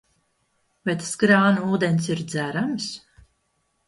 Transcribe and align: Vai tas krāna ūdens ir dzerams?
Vai 0.89 0.95
tas 1.01 1.11
krāna 1.23 1.65
ūdens 1.75 2.07
ir 2.13 2.23
dzerams? 2.31 2.89